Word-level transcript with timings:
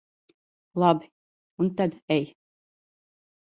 Labi, 0.83 1.07
un 1.61 1.67
tad 1.77 1.93
ej. 2.19 2.25